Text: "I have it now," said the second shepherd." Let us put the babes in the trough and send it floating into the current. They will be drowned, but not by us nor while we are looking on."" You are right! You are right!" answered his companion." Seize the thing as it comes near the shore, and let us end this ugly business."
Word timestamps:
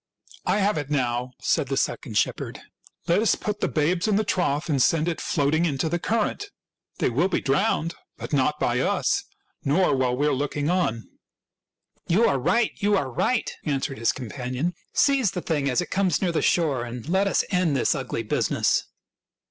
"I 0.47 0.57
have 0.57 0.79
it 0.79 0.89
now," 0.89 1.29
said 1.39 1.67
the 1.67 1.77
second 1.77 2.17
shepherd." 2.17 2.59
Let 3.07 3.21
us 3.21 3.35
put 3.35 3.59
the 3.59 3.67
babes 3.67 4.07
in 4.07 4.15
the 4.15 4.23
trough 4.23 4.67
and 4.67 4.81
send 4.81 5.07
it 5.07 5.21
floating 5.21 5.63
into 5.65 5.89
the 5.89 5.99
current. 5.99 6.49
They 6.97 7.11
will 7.11 7.27
be 7.27 7.39
drowned, 7.39 7.93
but 8.17 8.33
not 8.33 8.59
by 8.59 8.79
us 8.79 9.23
nor 9.63 9.95
while 9.95 10.17
we 10.17 10.25
are 10.25 10.33
looking 10.33 10.71
on."" 10.71 11.07
You 12.09 12.25
are 12.25 12.39
right! 12.39 12.71
You 12.77 12.97
are 12.97 13.11
right!" 13.11 13.51
answered 13.63 13.99
his 13.99 14.11
companion." 14.11 14.73
Seize 14.95 15.29
the 15.29 15.39
thing 15.41 15.69
as 15.69 15.81
it 15.81 15.91
comes 15.91 16.19
near 16.19 16.31
the 16.31 16.41
shore, 16.41 16.83
and 16.83 17.07
let 17.07 17.27
us 17.27 17.43
end 17.51 17.77
this 17.77 17.93
ugly 17.93 18.23
business." 18.23 18.85